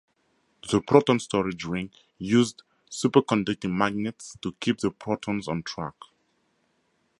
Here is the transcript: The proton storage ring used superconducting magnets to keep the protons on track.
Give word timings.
The 0.71 0.81
proton 0.81 1.19
storage 1.19 1.63
ring 1.63 1.91
used 2.17 2.63
superconducting 2.89 3.71
magnets 3.71 4.35
to 4.41 4.53
keep 4.59 4.79
the 4.79 4.89
protons 4.89 5.47
on 5.47 5.61
track. 5.61 5.93